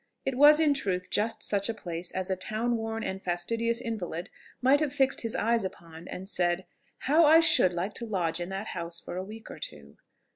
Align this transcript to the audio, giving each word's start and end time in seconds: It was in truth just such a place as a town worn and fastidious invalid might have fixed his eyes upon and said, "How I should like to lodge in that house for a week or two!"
It 0.25 0.33
was 0.35 0.59
in 0.59 0.73
truth 0.73 1.11
just 1.11 1.43
such 1.43 1.69
a 1.69 1.75
place 1.75 2.09
as 2.09 2.31
a 2.31 2.35
town 2.35 2.75
worn 2.75 3.03
and 3.03 3.21
fastidious 3.23 3.79
invalid 3.79 4.31
might 4.59 4.79
have 4.79 4.91
fixed 4.95 5.21
his 5.21 5.35
eyes 5.35 5.63
upon 5.63 6.07
and 6.07 6.27
said, 6.27 6.65
"How 7.01 7.23
I 7.25 7.39
should 7.39 7.71
like 7.71 7.93
to 8.01 8.07
lodge 8.07 8.39
in 8.39 8.49
that 8.49 8.69
house 8.69 8.99
for 8.99 9.15
a 9.15 9.23
week 9.23 9.51
or 9.51 9.59
two!" 9.59 9.97